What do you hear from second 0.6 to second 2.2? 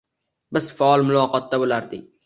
faol muloqotda bo‘lardik.